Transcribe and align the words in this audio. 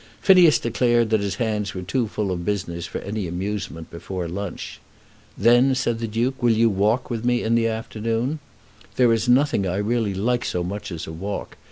Phineas 0.19 0.57
declared 0.57 1.11
that 1.11 1.19
his 1.19 1.35
hands 1.35 1.75
were 1.75 1.83
too 1.83 2.07
full 2.07 2.31
of 2.31 2.43
business 2.43 2.87
for 2.87 2.97
any 3.01 3.27
amusement 3.27 3.91
before 3.91 4.27
lunch. 4.27 4.79
"Then," 5.37 5.75
said 5.75 5.99
the 5.99 6.07
Duke, 6.07 6.41
"will 6.41 6.53
you 6.57 6.71
walk 6.71 7.11
with 7.11 7.23
me 7.23 7.43
in 7.43 7.53
the 7.53 7.67
afternoon? 7.67 8.39
There 8.95 9.13
is 9.13 9.29
nothing 9.29 9.67
I 9.67 9.77
really 9.77 10.15
like 10.15 10.43
so 10.43 10.63
much 10.63 10.91
as 10.91 11.05
a 11.05 11.11
walk. 11.11 11.55